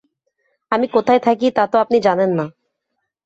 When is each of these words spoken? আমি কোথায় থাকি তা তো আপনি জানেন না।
আমি 0.71 0.85
কোথায় 0.87 1.19
থাকি 1.19 1.47
তা 1.51 1.63
তো 1.67 1.75
আপনি 1.77 1.97
জানেন 2.01 2.31
না। 2.35 2.45